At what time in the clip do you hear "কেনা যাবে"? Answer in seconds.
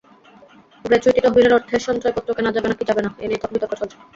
2.33-2.67